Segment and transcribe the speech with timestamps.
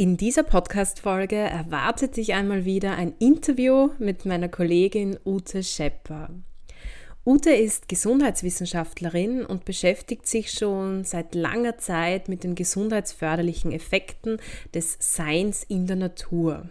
[0.00, 6.30] In dieser Podcast-Folge erwartet dich einmal wieder ein Interview mit meiner Kollegin Ute Schepper.
[7.26, 14.38] Ute ist Gesundheitswissenschaftlerin und beschäftigt sich schon seit langer Zeit mit den gesundheitsförderlichen Effekten
[14.72, 16.70] des Seins in der Natur.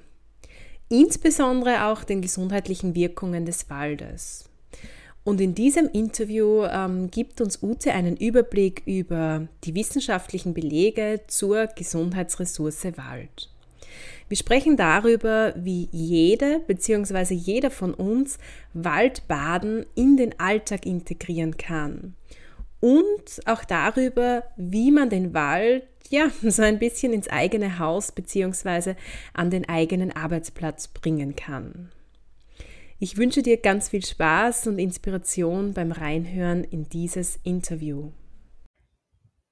[0.90, 4.49] Insbesondere auch den gesundheitlichen Wirkungen des Waldes.
[5.30, 11.68] Und in diesem Interview ähm, gibt uns Ute einen Überblick über die wissenschaftlichen Belege zur
[11.68, 13.52] Gesundheitsressource Wald.
[14.28, 17.36] Wir sprechen darüber, wie jede bzw.
[17.36, 18.40] jeder von uns
[18.74, 22.16] Waldbaden in den Alltag integrieren kann.
[22.80, 28.96] Und auch darüber, wie man den Wald ja so ein bisschen ins eigene Haus bzw.
[29.36, 31.92] an den eigenen Arbeitsplatz bringen kann.
[33.02, 38.12] Ich wünsche dir ganz viel Spaß und Inspiration beim Reinhören in dieses Interview.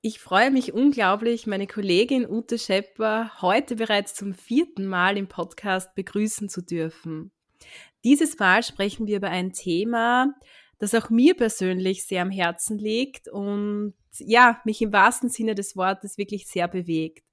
[0.01, 5.95] Ich freue mich unglaublich, meine Kollegin Ute Schepper heute bereits zum vierten Mal im Podcast
[5.95, 7.31] begrüßen zu dürfen.
[8.03, 10.35] Dieses Mal sprechen wir über ein Thema,
[10.77, 15.77] das auch mir persönlich sehr am Herzen liegt und ja, mich im wahrsten Sinne des
[15.77, 17.26] Wortes wirklich sehr bewegt.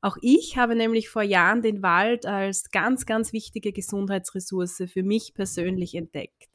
[0.00, 5.34] Auch ich habe nämlich vor Jahren den Wald als ganz, ganz wichtige Gesundheitsressource für mich
[5.34, 6.48] persönlich entdeckt.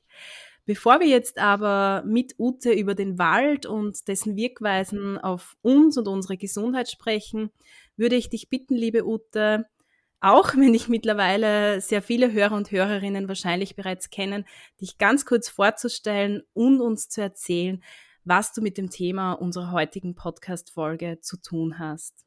[0.65, 6.07] Bevor wir jetzt aber mit Ute über den Wald und dessen Wirkweisen auf uns und
[6.07, 7.51] unsere Gesundheit sprechen,
[7.97, 9.65] würde ich dich bitten, liebe Ute,
[10.21, 14.45] auch wenn ich mittlerweile sehr viele Hörer und Hörerinnen wahrscheinlich bereits kennen,
[14.79, 17.83] dich ganz kurz vorzustellen und uns zu erzählen,
[18.23, 22.23] was du mit dem Thema unserer heutigen Podcast-Folge zu tun hast.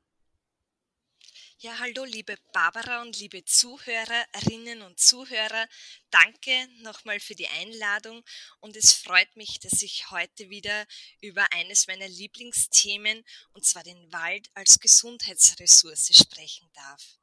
[1.59, 5.67] Ja, hallo liebe Barbara und liebe Zuhörerinnen und Zuhörer.
[6.11, 8.23] Danke nochmal für die Einladung
[8.61, 10.87] und es freut mich, dass ich heute wieder
[11.23, 13.25] über eines meiner Lieblingsthemen,
[13.55, 17.17] und zwar den Wald als Gesundheitsressource sprechen darf.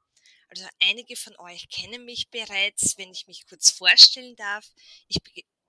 [0.48, 4.66] Also einige von euch kennen mich bereits, wenn ich mich kurz vorstellen darf.
[5.10, 5.20] Ich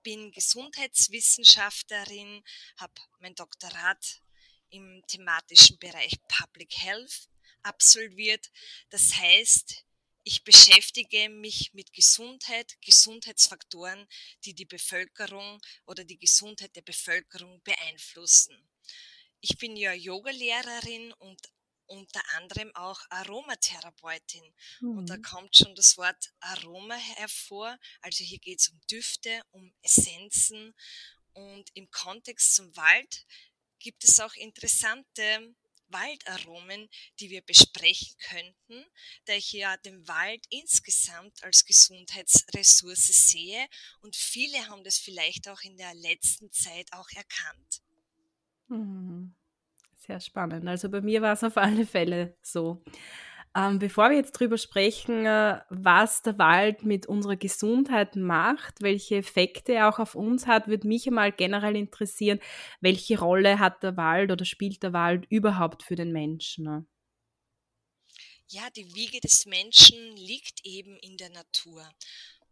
[0.01, 2.43] bin Gesundheitswissenschaftlerin,
[2.77, 4.23] habe mein Doktorat
[4.69, 7.29] im thematischen Bereich Public Health
[7.65, 8.51] absolviert.
[8.89, 9.85] Das heißt,
[10.23, 14.07] ich beschäftige mich mit Gesundheit, Gesundheitsfaktoren,
[14.43, 18.57] die die Bevölkerung oder die Gesundheit der Bevölkerung beeinflussen.
[19.41, 21.39] Ich bin ja Yogalehrerin und
[21.87, 24.53] unter anderem auch Aromatherapeutin.
[24.79, 24.97] Mhm.
[24.97, 25.21] Und da mhm.
[25.21, 27.77] kommt schon das Wort Aroma hervor.
[28.01, 30.73] Also hier geht es um Düfte, um Essenzen.
[31.33, 33.25] Und im Kontext zum Wald
[33.77, 35.53] gibt es auch interessante
[35.89, 38.85] Waldaromen, die wir besprechen könnten,
[39.25, 43.65] da ich ja den Wald insgesamt als Gesundheitsressource sehe
[44.01, 47.81] und viele haben das vielleicht auch in der letzten Zeit auch erkannt.
[48.67, 49.35] Mhm.
[49.97, 50.67] Sehr spannend.
[50.67, 52.83] Also bei mir war es auf alle Fälle so.
[53.57, 59.15] Ähm, bevor wir jetzt drüber sprechen, äh, was der Wald mit unserer Gesundheit macht, welche
[59.15, 62.41] Effekte er auch auf uns hat, würde mich einmal generell interessieren,
[62.81, 66.85] welche Rolle hat der Wald oder spielt der Wald überhaupt für den Menschen?
[68.49, 71.89] Ja, die Wiege des Menschen liegt eben in der Natur.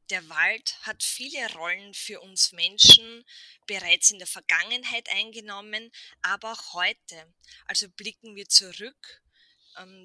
[0.09, 3.25] Der Wald hat viele Rollen für uns Menschen
[3.67, 5.91] bereits in der Vergangenheit eingenommen,
[6.21, 7.33] aber auch heute.
[7.65, 9.22] Also blicken wir zurück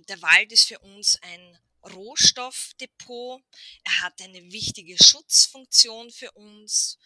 [0.09, 3.43] der Wald ist für uns ein Rohstoffdepot.
[3.85, 6.99] Er hat eine wichtige Schutzfunktion für uns.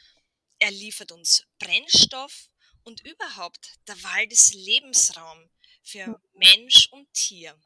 [0.58, 2.48] Er liefert uns Brennstoff
[2.84, 5.50] und überhaupt, der Wald ist Lebensraum
[5.82, 7.56] für Mensch und Tier.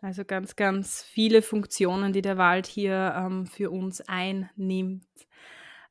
[0.00, 5.06] Also ganz, ganz viele Funktionen, die der Wald hier ähm, für uns einnimmt.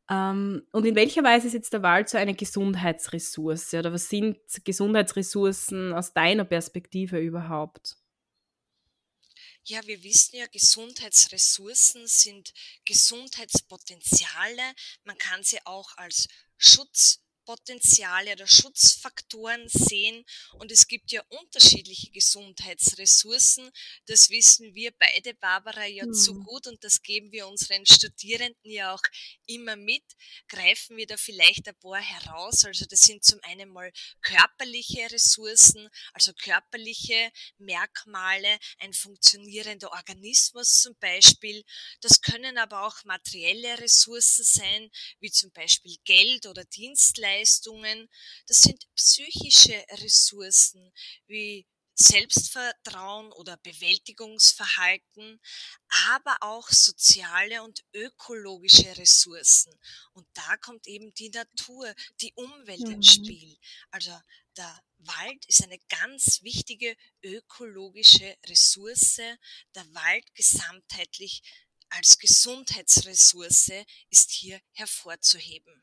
[0.09, 4.37] Ähm, und in welcher Weise ist jetzt der Wald so eine Gesundheitsressource oder was sind
[4.63, 7.97] Gesundheitsressourcen aus deiner Perspektive überhaupt?
[9.67, 12.53] Ja, wir wissen ja, Gesundheitsressourcen sind
[12.85, 14.61] Gesundheitspotenziale.
[15.05, 16.27] Man kann sie auch als
[16.57, 20.25] Schutz Potenziale oder Schutzfaktoren sehen.
[20.53, 23.69] Und es gibt ja unterschiedliche Gesundheitsressourcen.
[24.07, 26.13] Das wissen wir beide, Barbara, ja mhm.
[26.13, 29.01] zu gut und das geben wir unseren Studierenden ja auch
[29.45, 30.03] immer mit.
[30.47, 32.65] Greifen wir da vielleicht ein paar heraus.
[32.65, 40.95] Also das sind zum einen mal körperliche Ressourcen, also körperliche Merkmale, ein funktionierender Organismus zum
[40.99, 41.63] Beispiel.
[42.01, 44.89] Das können aber auch materielle Ressourcen sein,
[45.19, 48.09] wie zum Beispiel Geld oder Dienstleistungen Leistungen,
[48.47, 50.91] das sind psychische Ressourcen
[51.27, 51.65] wie
[51.97, 55.39] Selbstvertrauen oder Bewältigungsverhalten,
[56.09, 59.73] aber auch soziale und ökologische Ressourcen.
[60.11, 62.95] Und da kommt eben die Natur, die Umwelt mhm.
[62.95, 63.57] ins Spiel.
[63.91, 64.11] Also
[64.57, 69.15] der Wald ist eine ganz wichtige ökologische Ressource.
[69.73, 71.41] Der Wald gesamtheitlich
[71.89, 73.71] als Gesundheitsressource
[74.09, 75.81] ist hier hervorzuheben.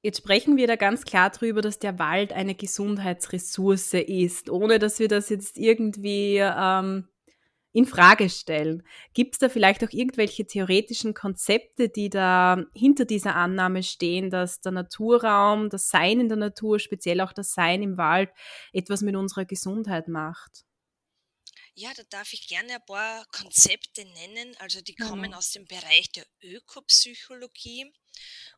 [0.00, 5.00] Jetzt sprechen wir da ganz klar drüber, dass der Wald eine Gesundheitsressource ist, ohne dass
[5.00, 7.08] wir das jetzt irgendwie ähm,
[7.72, 8.84] in Frage stellen.
[9.12, 14.60] Gibt es da vielleicht auch irgendwelche theoretischen Konzepte, die da hinter dieser Annahme stehen, dass
[14.60, 18.30] der Naturraum, das Sein in der Natur, speziell auch das Sein im Wald,
[18.72, 20.64] etwas mit unserer Gesundheit macht?
[21.74, 24.56] Ja, da darf ich gerne ein paar Konzepte nennen.
[24.58, 25.36] Also die kommen ja.
[25.36, 27.92] aus dem Bereich der Ökopsychologie.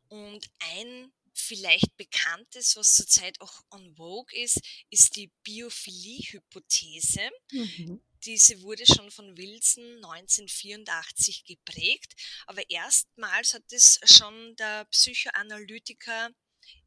[0.09, 4.61] Und ein vielleicht bekanntes, was zurzeit auch on vogue ist,
[4.91, 7.31] ist die Biophilie-Hypothese.
[7.51, 8.03] Mhm.
[8.25, 12.15] Diese wurde schon von Wilson 1984 geprägt,
[12.47, 16.31] aber erstmals hat es schon der Psychoanalytiker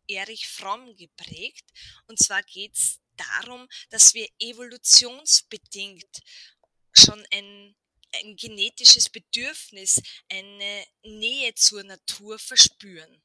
[0.08, 1.66] Erich Fromm geprägt.
[2.08, 6.22] Und zwar geht es darum, dass wir evolutionsbedingt
[6.94, 7.76] schon ein,
[8.14, 13.23] ein genetisches Bedürfnis, eine Nähe zur Natur verspüren.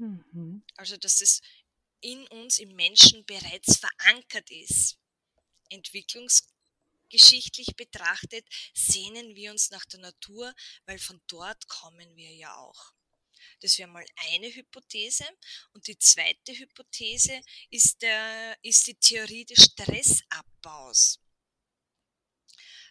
[0.00, 0.64] Mhm.
[0.76, 1.40] Also, dass es
[2.00, 4.96] in uns, im Menschen bereits verankert ist.
[5.68, 10.54] Entwicklungsgeschichtlich betrachtet sehnen wir uns nach der Natur,
[10.86, 12.94] weil von dort kommen wir ja auch.
[13.60, 15.24] Das wäre mal eine Hypothese.
[15.72, 21.20] Und die zweite Hypothese ist, der, ist die Theorie des Stressabbaus.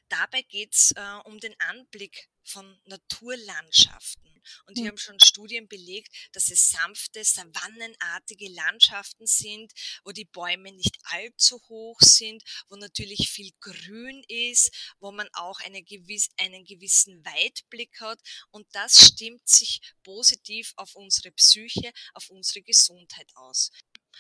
[0.07, 4.29] Dabei geht es äh, um den Anblick von Naturlandschaften.
[4.65, 9.71] Und wir haben schon Studien belegt, dass es sanfte, savannenartige Landschaften sind,
[10.03, 15.59] wo die Bäume nicht allzu hoch sind, wo natürlich viel Grün ist, wo man auch
[15.61, 18.19] eine gewiss, einen gewissen Weitblick hat.
[18.49, 23.71] Und das stimmt sich positiv auf unsere Psyche, auf unsere Gesundheit aus.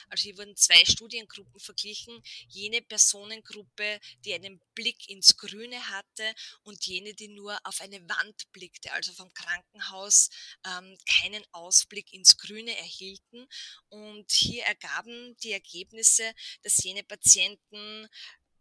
[0.09, 6.33] Also hier wurden zwei Studiengruppen verglichen, jene Personengruppe, die einen Blick ins Grüne hatte
[6.63, 10.29] und jene, die nur auf eine Wand blickte, also vom Krankenhaus
[10.65, 13.47] ähm, keinen Ausblick ins Grüne erhielten.
[13.89, 16.33] Und hier ergaben die Ergebnisse,
[16.63, 18.07] dass jene Patienten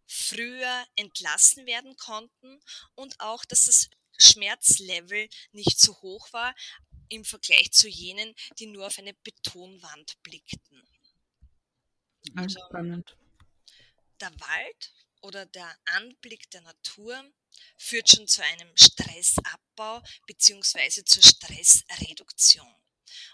[0.07, 2.61] früher entlassen werden konnten
[2.95, 6.55] und auch, dass das Schmerzlevel nicht so hoch war
[7.09, 10.88] im Vergleich zu jenen, die nur auf eine Betonwand blickten.
[12.37, 13.17] Also Spannend.
[14.21, 14.93] der Wald
[15.23, 17.23] oder der Anblick der Natur
[17.77, 21.05] führt schon zu einem Stressabbau bzw.
[21.05, 22.75] zur Stressreduktion.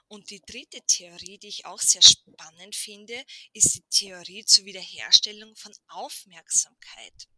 [0.06, 5.54] Und die dritte Theorie, die ich auch sehr spannend finde, ist die Theorie zur Wiederherstellung
[5.56, 7.28] von Aufmerksamkeit.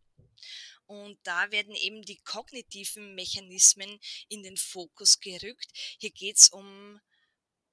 [0.86, 5.70] Und da werden eben die kognitiven Mechanismen in den Fokus gerückt.
[5.98, 7.00] Hier geht es um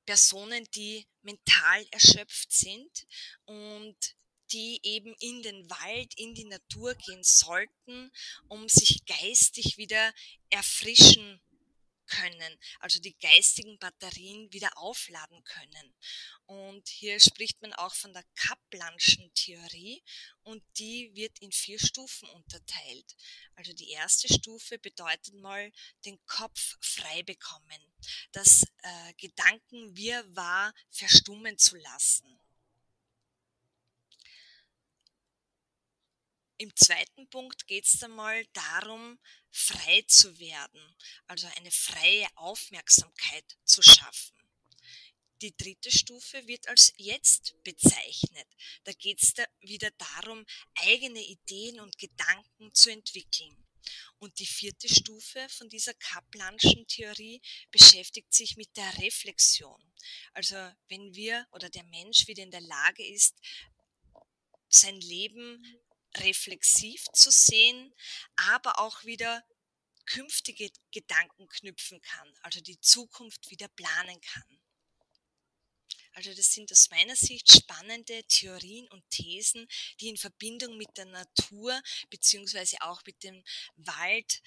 [0.06, 3.08] Personen, die mental erschöpft sind
[3.46, 3.96] und
[4.52, 8.12] die eben in den Wald, in die Natur gehen sollten,
[8.48, 10.14] um sich geistig wieder
[10.50, 11.42] erfrischen
[12.08, 15.96] können, also die geistigen Batterien wieder aufladen können.
[16.46, 20.04] Und hier spricht man auch von der Kaplanschen Theorie
[20.44, 23.16] und die wird in vier Stufen unterteilt.
[23.56, 25.72] Also die erste Stufe bedeutet mal
[26.06, 27.94] den Kopf frei bekommen,
[28.32, 32.43] das äh, Gedankenwirrwarr verstummen zu lassen.
[36.58, 39.20] Im zweiten Punkt geht es einmal darum,
[39.52, 40.96] frei zu werden,
[41.28, 44.34] also eine freie Aufmerksamkeit zu schaffen.
[45.42, 48.48] Die dritte Stufe wird als Jetzt bezeichnet.
[48.86, 50.46] Da geht es da wieder darum,
[50.76, 53.58] eigene Ideen und Gedanken zu entwickeln.
[54.20, 57.42] Und die vierte Stufe von dieser Kaplanschen Theorie
[57.72, 59.84] beschäftigt sich mit der Reflexion.
[60.32, 60.56] Also
[60.88, 63.36] wenn wir oder der Mensch wieder in der Lage ist,
[64.70, 65.62] sein Leben
[66.18, 67.94] reflexiv zu sehen,
[68.36, 69.44] aber auch wieder
[70.06, 74.60] künftige Gedanken knüpfen kann, also die Zukunft wieder planen kann.
[76.14, 79.68] Also das sind aus meiner Sicht spannende Theorien und Thesen,
[80.00, 83.44] die in Verbindung mit der Natur beziehungsweise auch mit dem
[83.76, 84.42] Wald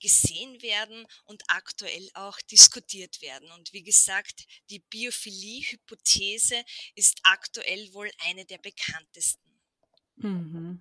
[0.00, 3.50] gesehen werden und aktuell auch diskutiert werden.
[3.50, 9.47] Und wie gesagt, die Biophilie-Hypothese ist aktuell wohl eine der bekanntesten.
[10.20, 10.80] Mhm.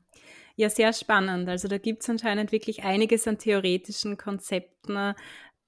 [0.56, 1.48] Ja, sehr spannend.
[1.50, 5.14] Also da gibt es anscheinend wirklich einiges an theoretischen Konzepten,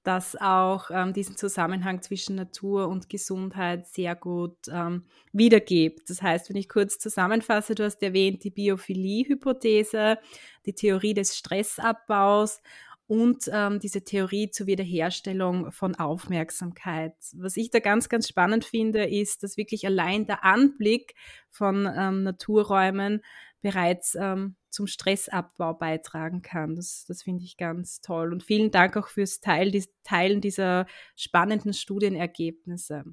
[0.02, 6.08] das auch ähm, diesen Zusammenhang zwischen Natur und Gesundheit sehr gut ähm, wiedergibt.
[6.08, 10.18] Das heißt, wenn ich kurz zusammenfasse, du hast erwähnt die Biophilie-Hypothese,
[10.66, 12.62] die Theorie des Stressabbaus
[13.06, 17.14] und ähm, diese Theorie zur Wiederherstellung von Aufmerksamkeit.
[17.34, 21.14] Was ich da ganz, ganz spannend finde, ist, dass wirklich allein der Anblick
[21.50, 23.20] von ähm, Naturräumen
[23.62, 26.76] bereits ähm, zum Stressabbau beitragen kann.
[26.76, 28.32] Das, das finde ich ganz toll.
[28.32, 30.86] Und vielen Dank auch fürs Teil, die, Teilen dieser
[31.16, 33.04] spannenden Studienergebnisse.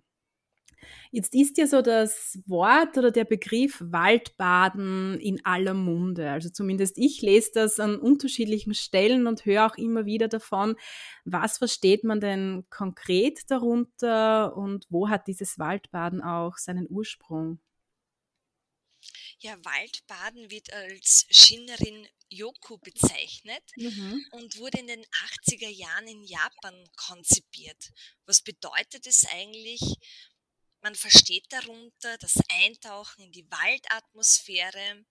[1.12, 6.30] Jetzt ist ja so das Wort oder der Begriff Waldbaden in aller Munde.
[6.30, 10.76] Also zumindest ich lese das an unterschiedlichen Stellen und höre auch immer wieder davon.
[11.26, 17.60] Was versteht man denn konkret darunter und wo hat dieses Waldbaden auch seinen Ursprung?
[19.40, 24.26] Ja, Waldbaden wird als Shinrin Yoku bezeichnet mhm.
[24.32, 27.92] und wurde in den 80er Jahren in Japan konzipiert.
[28.26, 29.82] Was bedeutet es eigentlich?
[30.82, 35.06] Man versteht darunter das Eintauchen in die Waldatmosphäre.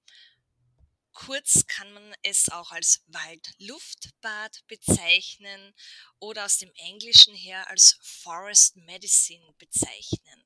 [1.12, 5.74] Kurz kann man es auch als Waldluftbad bezeichnen
[6.18, 10.45] oder aus dem Englischen her als Forest Medicine bezeichnen.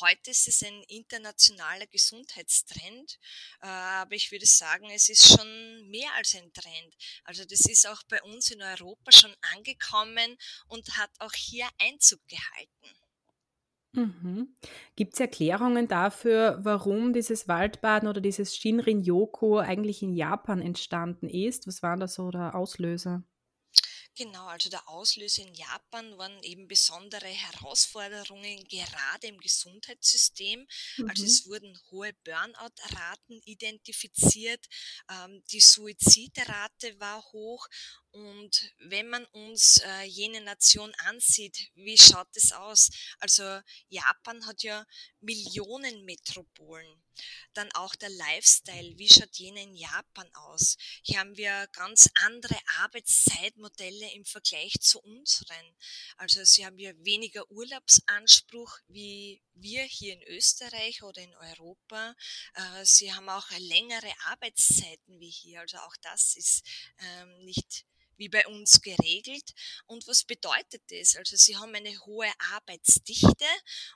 [0.00, 3.18] Heute ist es ein internationaler Gesundheitstrend,
[3.62, 6.94] äh, aber ich würde sagen, es ist schon mehr als ein Trend.
[7.24, 10.36] Also das ist auch bei uns in Europa schon angekommen
[10.68, 12.98] und hat auch hier Einzug gehalten.
[13.94, 14.56] Mhm.
[14.96, 21.68] Gibt es Erklärungen dafür, warum dieses Waldbaden oder dieses Shinrin-Yoku eigentlich in Japan entstanden ist?
[21.68, 23.22] Was waren da so der Auslöser?
[24.16, 30.66] Genau, also der Auslöser in Japan waren eben besondere Herausforderungen gerade im Gesundheitssystem.
[30.98, 31.10] Also mhm.
[31.10, 34.66] Also es wurden hohe Burnout-Raten identifiziert,
[35.10, 37.66] ähm, die Suizidrate war hoch
[38.14, 42.90] und wenn man uns äh, jene Nation ansieht, wie schaut es aus?
[43.18, 44.86] Also Japan hat ja
[45.20, 47.02] Millionen Metropolen.
[47.54, 50.76] Dann auch der Lifestyle, wie schaut jene in Japan aus?
[51.02, 55.76] Hier haben wir ganz andere Arbeitszeitmodelle im Vergleich zu unseren.
[56.16, 62.14] Also sie haben ja weniger Urlaubsanspruch wie wir hier in Österreich oder in Europa.
[62.54, 65.60] Äh, sie haben auch längere Arbeitszeiten wie hier.
[65.60, 66.64] Also auch das ist
[66.98, 69.52] ähm, nicht wie bei uns geregelt.
[69.86, 71.16] Und was bedeutet das?
[71.16, 73.46] Also sie haben eine hohe Arbeitsdichte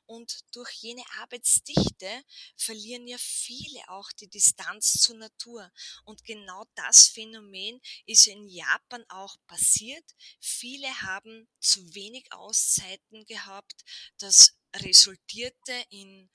[0.06, 2.08] und durch jene Arbeitsdichte
[2.56, 5.70] verlieren ja viele auch die Distanz zur Natur.
[6.04, 10.04] Und genau das Phänomen ist in Japan auch passiert.
[10.40, 13.84] Viele haben zu wenig Auszeiten gehabt.
[14.18, 16.30] Das resultierte in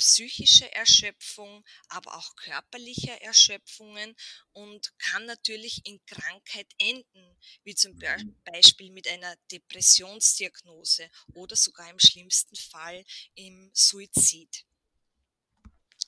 [0.00, 4.16] psychische Erschöpfung, aber auch körperliche Erschöpfungen
[4.52, 7.98] und kann natürlich in Krankheit enden, wie zum
[8.44, 13.04] Beispiel mit einer Depressionsdiagnose oder sogar im schlimmsten Fall
[13.34, 14.64] im Suizid.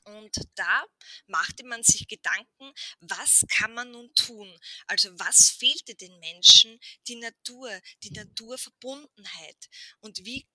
[0.04, 0.86] Und da
[1.26, 4.58] machte man sich Gedanken, was kann man nun tun?
[4.86, 6.80] Also was fehlte den Menschen?
[7.06, 7.70] Die Natur,
[8.02, 9.68] die Naturverbundenheit.
[10.00, 10.46] Und wie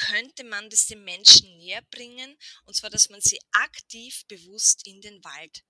[0.00, 5.00] könnte man das den Menschen näher bringen, und zwar, dass man sie aktiv bewusst in
[5.00, 5.62] den Wald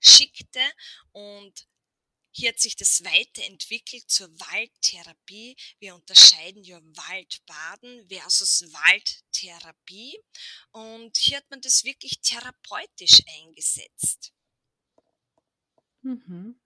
[0.00, 0.60] schickte
[1.12, 1.66] und
[2.38, 5.56] hier hat sich das weiterentwickelt zur Waldtherapie.
[5.78, 10.18] Wir unterscheiden ja Waldbaden versus Waldtherapie.
[10.70, 14.34] Und hier hat man das wirklich therapeutisch eingesetzt.
[16.02, 16.60] Mhm.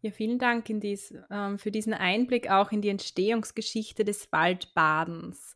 [0.00, 5.54] Ja, vielen Dank dies, ähm, für diesen Einblick auch in die Entstehungsgeschichte des Waldbadens.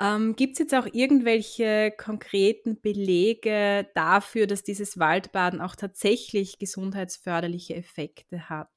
[0.00, 7.74] Ähm, Gibt es jetzt auch irgendwelche konkreten Belege dafür, dass dieses Waldbaden auch tatsächlich gesundheitsförderliche
[7.76, 8.70] Effekte hat?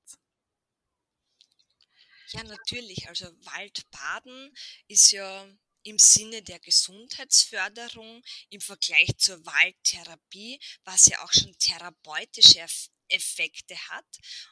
[2.30, 3.08] Ja, natürlich.
[3.08, 4.54] Also Waldbaden
[4.88, 5.48] ist ja
[5.84, 12.60] im Sinne der Gesundheitsförderung im Vergleich zur Waldtherapie, was ja auch schon therapeutische
[13.10, 14.06] Effekte hat,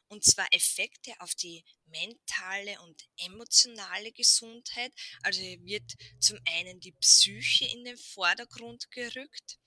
[0.07, 4.93] und zwar Effekte auf die mentale und emotionale Gesundheit.
[5.24, 9.57] Also wird zum einen die Psyche in den Vordergrund gerückt.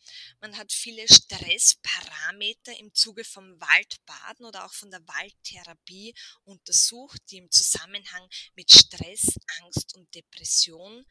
[0.40, 6.14] Man hat viele Stressparameter im Zuge vom Waldbaden oder auch von der Waldtherapie
[6.45, 11.04] untersucht, die im Zusammenhang mit Stress, Angst und Depression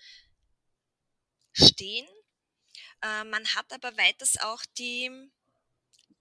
[1.54, 2.08] stehen.
[3.02, 5.12] Äh, man hat aber weiters auch die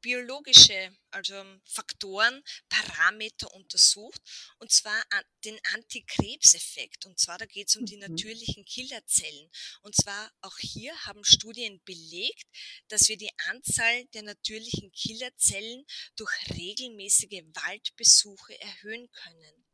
[0.07, 1.35] biologische, also
[1.65, 4.23] Faktoren, Parameter untersucht,
[4.61, 5.03] und zwar
[5.45, 7.07] den Antikrebseffekt.
[7.07, 8.03] Und zwar, da geht es um die mhm.
[8.03, 9.51] natürlichen Killerzellen.
[9.83, 12.47] Und zwar auch hier haben Studien belegt,
[12.87, 15.85] dass wir die Anzahl der natürlichen Killerzellen
[16.15, 19.67] durch regelmäßige Waldbesuche erhöhen können.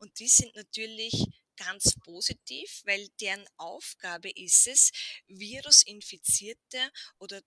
[0.00, 1.14] Und die sind natürlich
[1.56, 4.92] ganz positiv, weil deren Aufgabe ist es,
[5.28, 7.40] virusinfizierte oder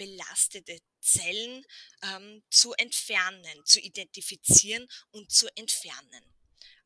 [0.00, 1.64] tumorbelastete Zellen
[2.02, 6.24] ähm, zu entfernen, zu identifizieren und zu entfernen.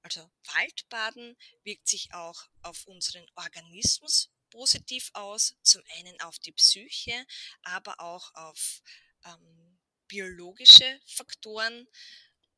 [0.02, 7.26] Also Waldbaden wirkt sich auch auf unseren Organismus positiv aus, zum einen auf die Psyche,
[7.62, 8.83] aber auch auf
[9.25, 11.88] ähm, biologische Faktoren,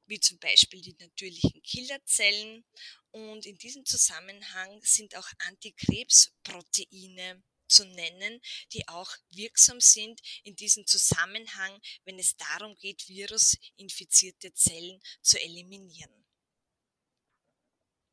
[0.06, 2.64] wie zum Beispiel die natürlichen Killerzellen.
[3.12, 8.40] Und in diesem Zusammenhang sind auch Antikrebsproteine zu nennen,
[8.72, 11.72] die auch wirksam sind in diesem Zusammenhang,
[12.04, 16.24] wenn es darum geht, virusinfizierte Zellen zu eliminieren.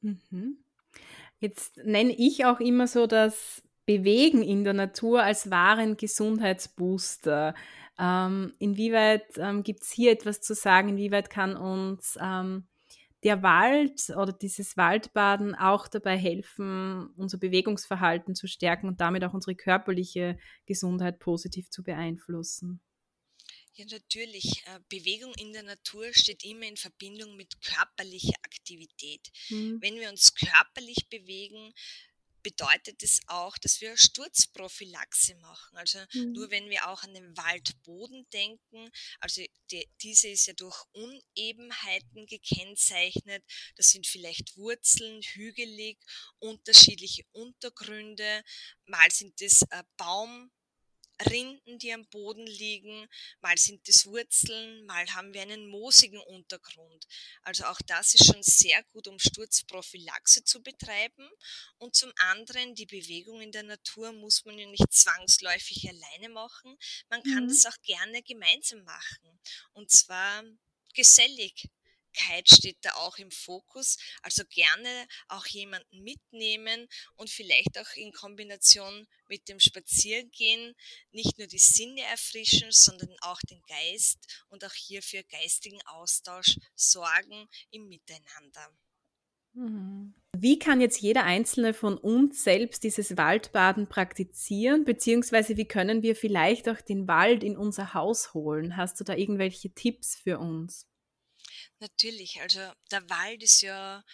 [0.02, 0.64] Mhm.
[1.40, 7.54] Jetzt nenne ich auch immer so das Bewegen in der Natur als wahren Gesundheitsbooster.
[8.00, 10.90] Ähm, inwieweit ähm, gibt es hier etwas zu sagen?
[10.90, 12.68] Inwieweit kann uns ähm,
[13.24, 19.34] der Wald oder dieses Waldbaden auch dabei helfen, unser Bewegungsverhalten zu stärken und damit auch
[19.34, 22.82] unsere körperliche Gesundheit positiv zu beeinflussen?
[23.76, 24.64] Ja, natürlich.
[24.68, 29.32] Äh, Bewegung in der Natur steht immer in Verbindung mit körperlicher Aktivität.
[29.50, 29.80] Mhm.
[29.82, 31.74] Wenn wir uns körperlich bewegen,
[32.44, 35.78] bedeutet es auch, dass wir Sturzprophylaxe machen.
[35.78, 36.34] Also mhm.
[36.34, 42.26] nur wenn wir auch an den Waldboden denken, also die, diese ist ja durch Unebenheiten
[42.28, 43.44] gekennzeichnet.
[43.76, 45.98] Das sind vielleicht Wurzeln, hügelig,
[46.40, 48.44] unterschiedliche Untergründe.
[48.86, 50.52] Mal sind es äh, Baum,
[51.30, 53.08] Rinden, die am Boden liegen,
[53.42, 57.06] mal sind es Wurzeln, mal haben wir einen moosigen Untergrund.
[57.44, 61.30] Also auch das ist schon sehr gut, um Sturzprophylaxe zu betreiben.
[61.78, 66.78] Und zum anderen, die Bewegung in der Natur muss man ja nicht zwangsläufig alleine machen.
[67.10, 67.50] Man kann mhm.
[67.50, 69.40] das auch gerne gemeinsam machen.
[69.74, 70.44] Und zwar
[70.94, 71.70] gesellig.
[72.48, 73.98] Steht da auch im Fokus.
[74.22, 80.76] Also gerne auch jemanden mitnehmen und vielleicht auch in Kombination mit dem Spaziergehen
[81.12, 86.58] nicht nur die Sinne erfrischen, sondern auch den Geist und auch hier für geistigen Austausch
[86.76, 88.74] sorgen im Miteinander.
[89.54, 90.14] Mhm.
[90.36, 96.16] Wie kann jetzt jeder Einzelne von uns selbst dieses Waldbaden praktizieren, beziehungsweise wie können wir
[96.16, 98.76] vielleicht auch den Wald in unser Haus holen?
[98.76, 100.88] Hast du da irgendwelche Tipps für uns?
[101.84, 104.06] Natürlich, also der Wald ist ja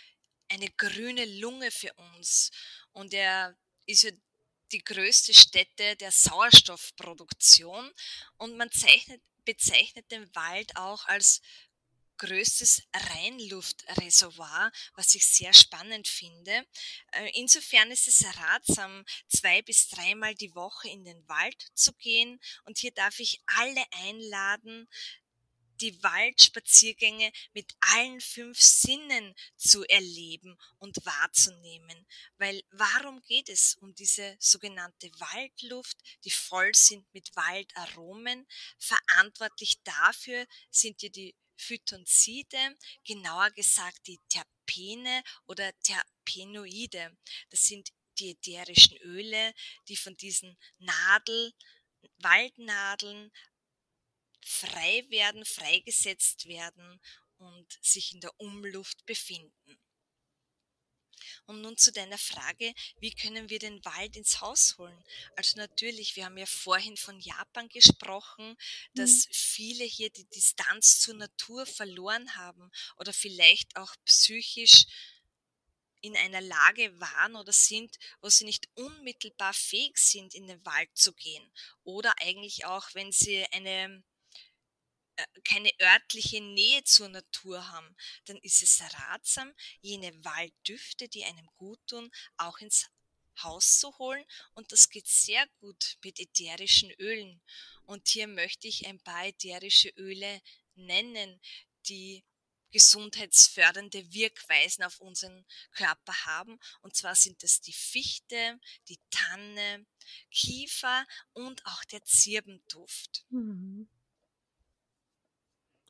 [0.47, 2.49] eine grüne Lunge für uns
[2.93, 3.55] und er
[3.85, 4.11] ist ja
[4.71, 7.91] die größte Stätte der Sauerstoffproduktion
[8.37, 11.41] und man zeichnet, bezeichnet den Wald auch als
[12.17, 16.65] größtes Reinluftreservoir, was ich sehr spannend finde.
[17.13, 22.39] Äh, insofern ist es ratsam, zwei bis dreimal die Woche in den Wald zu gehen
[22.65, 24.87] und hier darf ich alle einladen,
[25.81, 32.05] die Waldspaziergänge mit allen fünf Sinnen zu erleben und wahrzunehmen.
[32.37, 38.47] Weil warum geht es um diese sogenannte Waldluft, die voll sind mit Waldaromen?
[38.77, 47.17] Verantwortlich dafür sind ja die Phytonzide, genauer gesagt die Terpene oder Terpenoide.
[47.49, 47.89] Das sind
[48.19, 49.53] die ätherischen Öle,
[49.87, 51.53] die von diesen Nadel,
[52.19, 53.31] Waldnadeln
[54.41, 56.99] frei werden, freigesetzt werden
[57.37, 59.79] und sich in der Umluft befinden.
[61.45, 65.03] Und nun zu deiner Frage, wie können wir den Wald ins Haus holen?
[65.35, 68.55] Also natürlich, wir haben ja vorhin von Japan gesprochen,
[68.93, 69.33] dass mhm.
[69.33, 74.85] viele hier die Distanz zur Natur verloren haben oder vielleicht auch psychisch
[76.01, 80.89] in einer Lage waren oder sind, wo sie nicht unmittelbar fähig sind, in den Wald
[80.93, 81.51] zu gehen.
[81.83, 84.03] Oder eigentlich auch, wenn sie eine
[85.43, 91.79] keine örtliche Nähe zur Natur haben, dann ist es ratsam, jene Walddüfte, die einem gut
[91.87, 92.87] tun, auch ins
[93.43, 94.25] Haus zu holen.
[94.53, 97.41] Und das geht sehr gut mit ätherischen Ölen.
[97.85, 100.41] Und hier möchte ich ein paar ätherische Öle
[100.75, 101.39] nennen,
[101.87, 102.23] die
[102.71, 106.59] gesundheitsfördernde Wirkweisen auf unseren Körper haben.
[106.81, 109.85] Und zwar sind es die Fichte, die Tanne,
[110.31, 113.25] Kiefer und auch der Zirbenduft.
[113.29, 113.89] Mhm.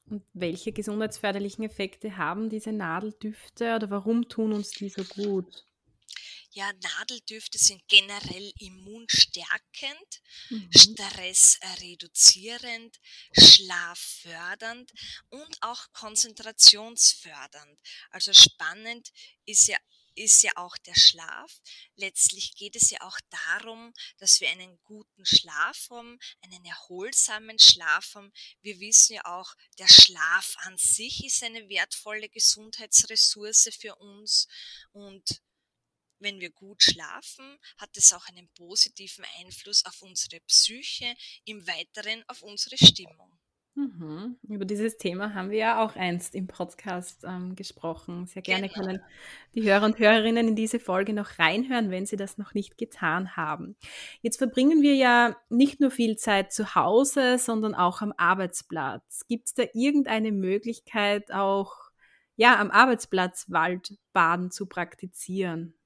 [0.09, 5.63] Und welche gesundheitsförderlichen Effekte haben diese Nadeldüfte oder warum tun uns die so gut?
[6.51, 10.67] Ja, Nadeldüfte sind generell immunstärkend, mhm.
[10.75, 12.97] stressreduzierend,
[13.37, 14.91] schlaffördernd
[15.29, 17.77] und auch konzentrationsfördernd.
[18.09, 19.11] Also spannend
[19.45, 19.77] ist ja
[20.19, 21.61] ist ja auch der Schlaf.
[21.95, 28.15] Letztlich geht es ja auch darum, dass wir einen guten Schlaf haben, einen erholsamen Schlaf
[28.15, 28.31] haben.
[28.61, 34.47] Wir wissen ja auch, der Schlaf an sich ist eine wertvolle Gesundheitsressource für uns
[34.91, 35.41] und
[36.21, 42.25] wenn wir gut schlafen, hat es auch einen positiven Einfluss auf unsere Psyche, im Weiteren
[42.27, 43.38] auf unsere Stimmung.
[43.79, 44.35] Mhm.
[44.49, 48.25] Über dieses Thema haben wir ja auch einst im Podcast ähm, gesprochen.
[48.25, 48.85] Sehr gerne genau.
[48.85, 49.01] können
[49.55, 53.37] die Hörer und Hörerinnen in diese Folge noch reinhören, wenn sie das noch nicht getan
[53.37, 53.77] haben.
[54.21, 59.25] Jetzt verbringen wir ja nicht nur viel Zeit zu Hause, sondern auch am Arbeitsplatz.
[59.29, 61.73] Gibt es da irgendeine Möglichkeit, auch
[62.35, 65.78] ja, am Arbeitsplatz Waldbaden zu praktizieren?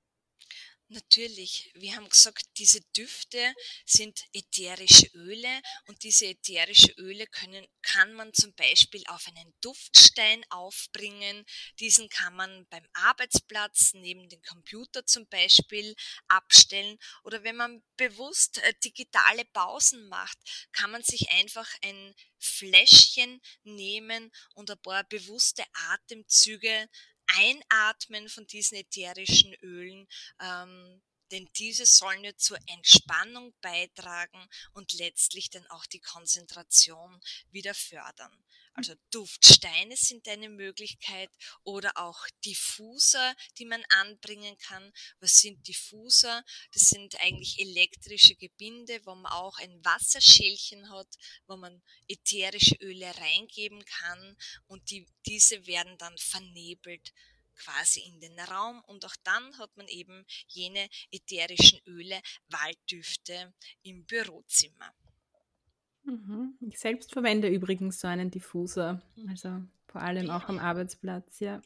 [0.93, 8.13] Natürlich, wir haben gesagt, diese Düfte sind ätherische Öle und diese ätherische Öle können, kann
[8.13, 11.45] man zum Beispiel auf einen Duftstein aufbringen.
[11.79, 15.95] Diesen kann man beim Arbeitsplatz neben dem Computer zum Beispiel
[16.27, 20.37] abstellen oder wenn man bewusst äh, digitale Pausen macht,
[20.73, 26.87] kann man sich einfach ein Fläschchen nehmen und ein paar bewusste Atemzüge
[27.27, 30.07] Einatmen von diesen ätherischen Ölen,
[30.39, 37.73] ähm, denn diese sollen ja zur Entspannung beitragen und letztlich dann auch die Konzentration wieder
[37.73, 38.45] fördern.
[38.75, 41.29] Also Duftsteine sind eine Möglichkeit
[41.63, 44.91] oder auch Diffuser, die man anbringen kann.
[45.19, 46.43] Was sind Diffuser?
[46.71, 51.07] Das sind eigentlich elektrische Gebinde, wo man auch ein Wasserschälchen hat,
[51.45, 57.13] wo man ätherische Öle reingeben kann und die, diese werden dann vernebelt
[57.55, 64.05] quasi in den Raum und auch dann hat man eben jene ätherischen Öle, Walddüfte im
[64.05, 64.95] Bürozimmer.
[66.05, 66.55] Mhm.
[66.61, 71.61] Ich selbst verwende übrigens so einen Diffuser, also vor allem auch am Arbeitsplatz, ja.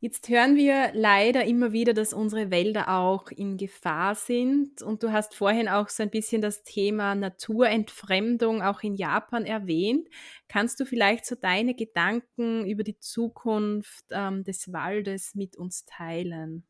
[0.00, 4.82] Jetzt hören wir leider immer wieder, dass unsere Wälder auch in Gefahr sind.
[4.82, 10.08] Und du hast vorhin auch so ein bisschen das Thema Naturentfremdung auch in Japan erwähnt.
[10.48, 16.66] Kannst du vielleicht so deine Gedanken über die Zukunft ähm, des Waldes mit uns teilen?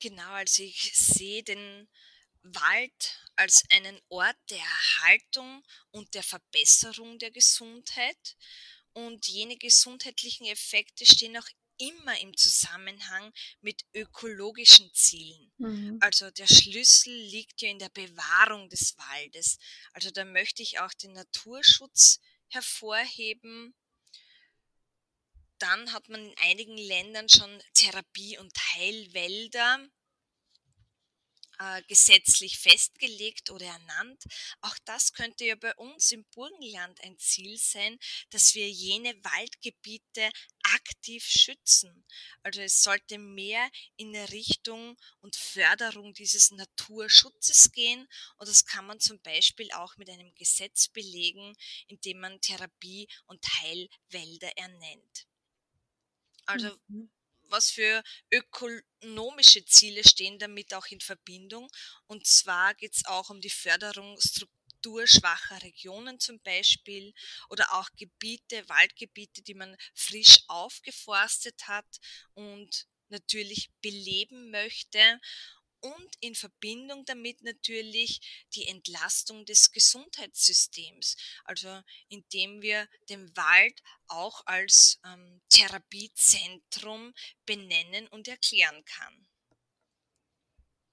[0.00, 1.86] Genau, also ich sehe den
[2.42, 8.36] Wald als einen Ort der Erhaltung und der Verbesserung der Gesundheit.
[8.94, 15.52] Und jene gesundheitlichen Effekte stehen auch immer im Zusammenhang mit ökologischen Zielen.
[15.58, 15.98] Mhm.
[16.00, 19.58] Also der Schlüssel liegt ja in der Bewahrung des Waldes.
[19.92, 23.74] Also da möchte ich auch den Naturschutz hervorheben.
[25.58, 29.88] Dann hat man in einigen Ländern schon Therapie- und Heilwälder
[31.62, 34.24] äh, gesetzlich festgelegt oder ernannt.
[34.60, 37.98] Auch das könnte ja bei uns im Burgenland ein Ziel sein,
[38.30, 40.30] dass wir jene Waldgebiete
[40.62, 42.04] aktiv schützen.
[42.42, 48.98] Also es sollte mehr in Richtung und Förderung dieses Naturschutzes gehen und das kann man
[48.98, 51.54] zum Beispiel auch mit einem Gesetz belegen,
[51.86, 55.26] indem man Therapie- und Heilwälder ernennt.
[56.46, 57.10] Also mhm
[57.52, 61.70] was für ökonomische Ziele stehen damit auch in Verbindung.
[62.06, 67.12] Und zwar geht es auch um die Förderung strukturschwacher Regionen zum Beispiel
[67.48, 71.98] oder auch Gebiete, Waldgebiete, die man frisch aufgeforstet hat
[72.34, 75.20] und natürlich beleben möchte
[75.82, 81.68] und in Verbindung damit natürlich die Entlastung des Gesundheitssystems, also
[82.08, 87.12] indem wir den Wald auch als ähm, Therapiezentrum
[87.46, 89.26] benennen und erklären kann.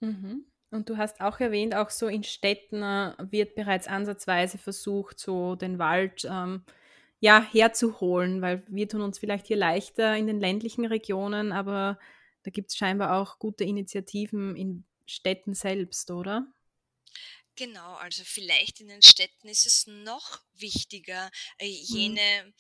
[0.01, 0.45] Mhm.
[0.71, 5.55] Und du hast auch erwähnt, auch so in Städten äh, wird bereits ansatzweise versucht, so
[5.55, 6.63] den Wald ähm,
[7.19, 11.99] ja, herzuholen, weil wir tun uns vielleicht hier leichter in den ländlichen Regionen, aber
[12.43, 16.47] da gibt es scheinbar auch gute Initiativen in Städten selbst, oder?
[17.55, 21.83] Genau, also vielleicht in den Städten ist es noch wichtiger, äh, mhm.
[21.83, 22.53] jene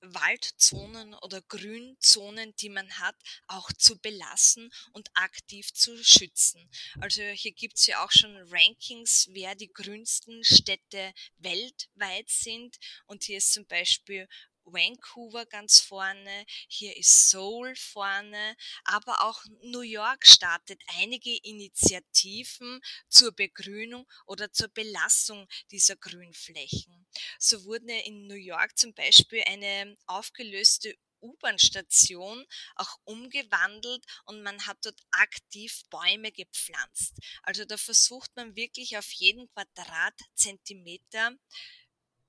[0.00, 6.68] Waldzonen oder Grünzonen, die man hat, auch zu belassen und aktiv zu schützen.
[7.00, 12.78] Also hier gibt es ja auch schon Rankings, wer die grünsten Städte weltweit sind.
[13.06, 14.28] Und hier ist zum Beispiel
[14.72, 23.32] Vancouver ganz vorne, hier ist Seoul vorne, aber auch New York startet einige Initiativen zur
[23.32, 27.06] Begrünung oder zur Belassung dieser Grünflächen.
[27.38, 34.78] So wurde in New York zum Beispiel eine aufgelöste U-Bahn-Station auch umgewandelt und man hat
[34.82, 37.16] dort aktiv Bäume gepflanzt.
[37.42, 41.32] Also da versucht man wirklich auf jeden Quadratzentimeter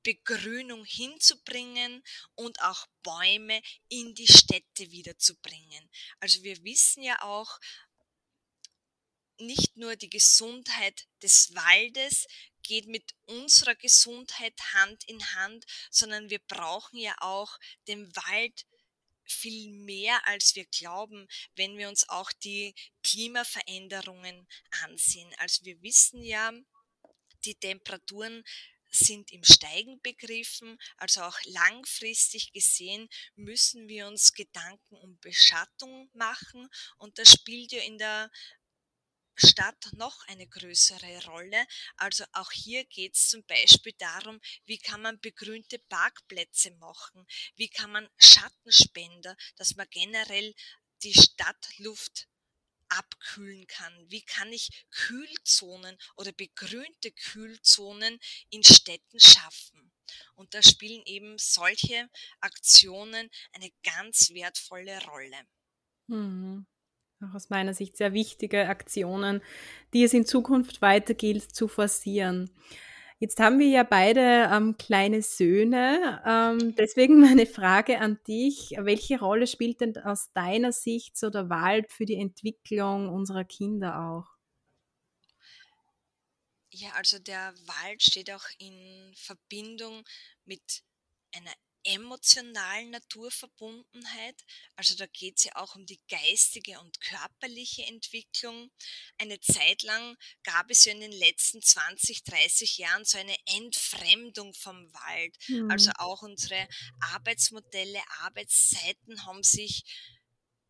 [0.04, 2.04] Begrünung hinzubringen
[2.36, 5.90] und auch Bäume in die Städte wiederzubringen.
[6.20, 7.60] Also wir wissen ja auch,
[9.42, 12.28] nicht nur die Gesundheit des Waldes
[12.62, 17.58] geht mit unserer Gesundheit Hand in Hand, sondern wir brauchen ja auch
[17.88, 18.66] den Wald
[19.26, 24.48] viel mehr, als wir glauben, wenn wir uns auch die Klimaveränderungen
[24.84, 25.34] ansehen.
[25.38, 26.52] Also wir wissen ja,
[27.46, 28.44] die Temperaturen
[28.90, 36.70] sind im Steigen begriffen, also auch langfristig gesehen müssen wir uns Gedanken um Beschattung machen.
[36.98, 38.30] Und das spielt ja in der
[39.36, 41.66] Stadt noch eine größere Rolle.
[41.96, 47.26] Also auch hier geht es zum Beispiel darum, wie kann man begrünte Parkplätze machen,
[47.56, 50.54] wie kann man Schattenspender, dass man generell
[51.04, 52.28] die Stadtluft
[52.90, 53.94] abkühlen kann?
[54.10, 59.92] Wie kann ich Kühlzonen oder begrünte Kühlzonen in Städten schaffen?
[60.36, 65.44] Und da spielen eben solche Aktionen eine ganz wertvolle Rolle.
[66.08, 66.66] Mhm.
[67.22, 69.42] Auch aus meiner Sicht sehr wichtige Aktionen,
[69.94, 72.50] die es in Zukunft weiter gilt zu forcieren.
[73.22, 76.24] Jetzt haben wir ja beide ähm, kleine Söhne.
[76.26, 78.72] Ähm, deswegen meine Frage an dich.
[78.78, 84.00] Welche Rolle spielt denn aus deiner Sicht so der Wald für die Entwicklung unserer Kinder
[84.00, 84.40] auch?
[86.72, 90.06] Ja, also der Wald steht auch in Verbindung
[90.46, 90.84] mit
[91.36, 91.52] einer
[91.94, 94.36] emotionalen Naturverbundenheit.
[94.76, 98.72] Also da geht es ja auch um die geistige und körperliche Entwicklung.
[99.18, 104.54] Eine Zeit lang gab es ja in den letzten 20, 30 Jahren so eine Entfremdung
[104.54, 105.36] vom Wald.
[105.48, 105.72] Mhm.
[105.72, 106.68] Also auch unsere
[107.00, 109.84] Arbeitsmodelle, Arbeitszeiten haben sich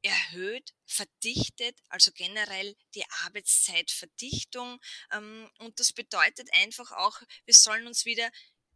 [0.02, 4.80] erhöht, verdichtet, also generell die Arbeitszeitverdichtung.
[5.12, 8.30] Ähm, und das bedeutet einfach auch, wir sollen uns wieder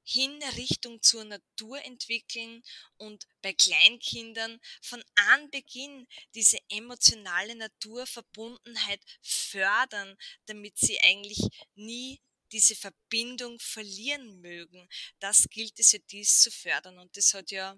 [0.04, 2.64] hin Richtung zur Natur entwickeln
[2.98, 11.42] und bei Kleinkindern von Anbeginn diese emotionale Naturverbundenheit fördern, damit sie eigentlich
[11.76, 12.20] nie
[12.52, 14.88] diese Verbindung verlieren mögen.
[15.20, 17.78] Das gilt es ja dies zu fördern und das hat ja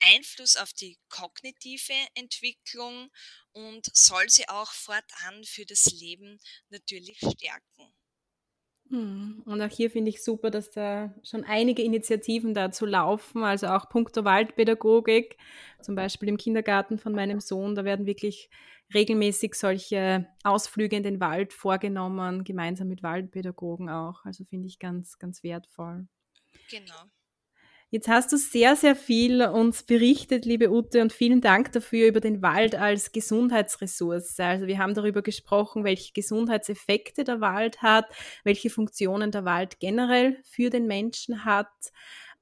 [0.00, 3.10] Einfluss auf die kognitive Entwicklung
[3.52, 7.94] und soll sie auch fortan für das Leben natürlich stärken.
[8.88, 13.66] Hm, und auch hier finde ich super, dass da schon einige Initiativen dazu laufen, also
[13.68, 15.36] auch puncto Waldpädagogik,
[15.82, 18.48] zum Beispiel im Kindergarten von meinem Sohn, da werden wirklich
[18.94, 24.24] regelmäßig solche Ausflüge in den Wald vorgenommen, gemeinsam mit Waldpädagogen auch.
[24.24, 26.06] Also finde ich ganz, ganz wertvoll.
[26.70, 27.10] Genau.
[27.90, 32.18] Jetzt hast du sehr, sehr viel uns berichtet, liebe Ute, und vielen Dank dafür über
[32.18, 34.40] den Wald als Gesundheitsressource.
[34.40, 38.06] Also wir haben darüber gesprochen, welche Gesundheitseffekte der Wald hat,
[38.42, 41.68] welche Funktionen der Wald generell für den Menschen hat.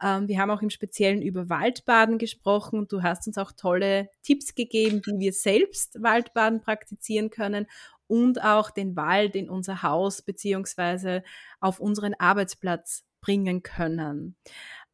[0.03, 4.09] Ähm, wir haben auch im Speziellen über Waldbaden gesprochen und du hast uns auch tolle
[4.23, 7.67] Tipps gegeben, wie wir selbst Waldbaden praktizieren können
[8.07, 11.23] und auch den Wald in unser Haus beziehungsweise
[11.61, 14.37] auf unseren Arbeitsplatz bringen können.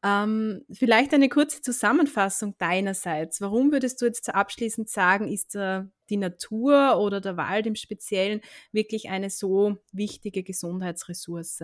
[0.02, 3.40] Ähm, vielleicht eine kurze Zusammenfassung deinerseits.
[3.40, 8.40] Warum würdest du jetzt abschließend sagen, ist äh, die Natur oder der Wald im Speziellen
[8.72, 11.62] wirklich eine so wichtige Gesundheitsressource?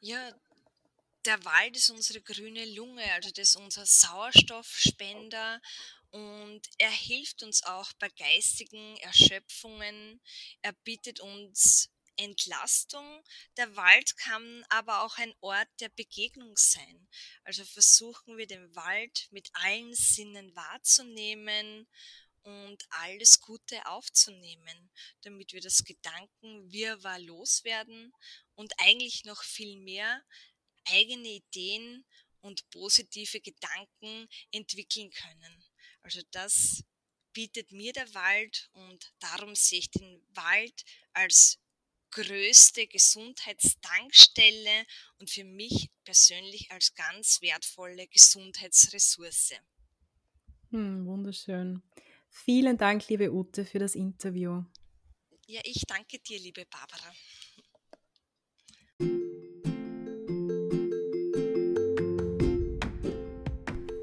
[0.00, 0.32] Ja,
[1.24, 5.60] der Wald ist unsere grüne Lunge, also das ist unser Sauerstoffspender
[6.10, 10.20] und er hilft uns auch bei geistigen Erschöpfungen.
[10.60, 13.22] Er bietet uns Entlastung.
[13.56, 17.08] Der Wald kann aber auch ein Ort der Begegnung sein.
[17.44, 21.88] Also versuchen wir den Wald mit allen Sinnen wahrzunehmen
[22.42, 24.90] und alles Gute aufzunehmen,
[25.22, 28.12] damit wir das Gedankenwirrwarr loswerden
[28.54, 30.22] und eigentlich noch viel mehr
[30.86, 32.04] eigene Ideen
[32.40, 35.64] und positive Gedanken entwickeln können.
[36.02, 36.82] Also das
[37.32, 41.58] bietet mir der Wald und darum sehe ich den Wald als
[42.12, 44.86] größte Gesundheitstankstelle
[45.18, 49.54] und für mich persönlich als ganz wertvolle Gesundheitsressource.
[50.70, 51.82] Hm, wunderschön.
[52.28, 54.62] Vielen Dank, liebe Ute, für das Interview.
[55.46, 57.12] Ja, ich danke dir, liebe Barbara.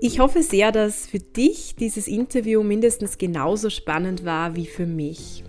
[0.01, 5.43] Ich hoffe sehr, dass für dich dieses Interview mindestens genauso spannend war wie für mich.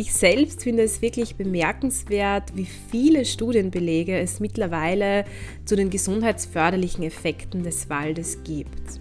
[0.00, 5.26] Ich selbst finde es wirklich bemerkenswert, wie viele Studienbelege es mittlerweile
[5.66, 8.98] zu den gesundheitsförderlichen Effekten des Waldes gibt.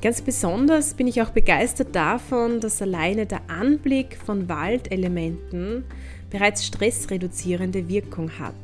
[0.00, 5.82] Ganz besonders bin ich auch begeistert davon, dass alleine der Anblick von Waldelementen
[6.30, 8.54] bereits stressreduzierende Wirkung hat.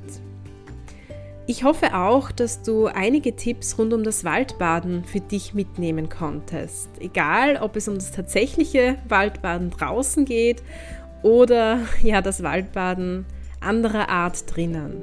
[1.51, 6.91] Ich hoffe auch, dass du einige Tipps rund um das Waldbaden für dich mitnehmen konntest.
[7.01, 10.63] Egal, ob es um das tatsächliche Waldbaden draußen geht
[11.23, 13.27] oder ja, das Waldbaden
[13.61, 15.03] anderer Art drinnen.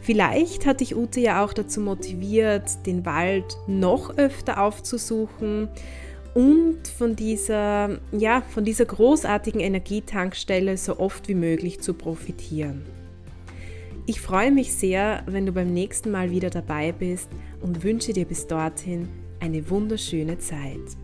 [0.00, 5.68] Vielleicht hat dich Ute ja auch dazu motiviert, den Wald noch öfter aufzusuchen
[6.34, 12.84] und von dieser, ja, von dieser großartigen Energietankstelle so oft wie möglich zu profitieren.
[14.04, 17.28] Ich freue mich sehr, wenn du beim nächsten Mal wieder dabei bist
[17.60, 19.08] und wünsche dir bis dorthin
[19.40, 20.96] eine wunderschöne Zeit.